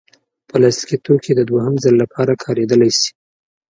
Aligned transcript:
پلاستيکي 0.49 0.97
توکي 1.05 1.31
د 1.35 1.41
دوهم 1.49 1.73
ځل 1.83 1.93
لپاره 2.03 2.33
کارېدلی 2.43 2.91
شي. 2.99 3.09